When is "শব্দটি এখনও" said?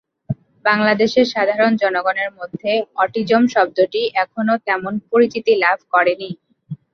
3.47-4.55